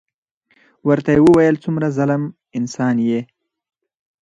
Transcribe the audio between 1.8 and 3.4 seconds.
ظلم انسان يې.